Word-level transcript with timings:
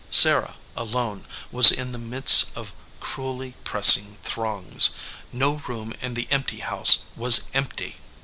Sarah, 0.09 0.55
alone, 0.75 1.27
was 1.51 1.71
in 1.71 1.91
the 1.91 1.99
midst 1.99 2.57
of 2.57 2.73
cruelly 2.99 3.53
pressing 3.63 4.17
throngs. 4.23 4.93
No 5.31 5.61
room 5.67 5.93
in 6.01 6.15
the 6.15 6.27
empty 6.31 6.61
house 6.61 7.03
was 7.15 7.51
empty. 7.53 7.97